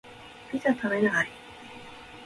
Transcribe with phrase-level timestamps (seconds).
[0.51, 1.29] ピザ食べない？